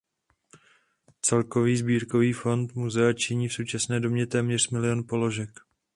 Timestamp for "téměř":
4.27-4.69